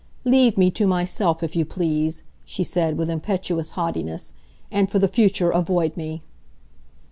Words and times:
"Leave 0.25 0.57
me 0.57 0.71
to 0.71 0.87
myself, 0.87 1.43
if 1.43 1.55
you 1.55 1.63
please," 1.63 2.23
she 2.43 2.63
said, 2.63 2.97
with 2.97 3.07
impetuous 3.07 3.69
haughtiness, 3.77 4.33
"and 4.71 4.89
for 4.89 4.97
the 4.97 5.07
future 5.07 5.51
avoid 5.51 5.95
me." 5.95 6.23